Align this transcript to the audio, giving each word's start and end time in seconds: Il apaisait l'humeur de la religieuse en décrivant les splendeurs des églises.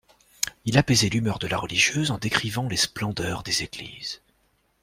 Il 0.65 0.79
apaisait 0.79 1.09
l'humeur 1.09 1.37
de 1.37 1.45
la 1.45 1.59
religieuse 1.59 2.09
en 2.09 2.17
décrivant 2.17 2.67
les 2.67 2.75
splendeurs 2.75 3.43
des 3.43 3.61
églises. 3.61 4.23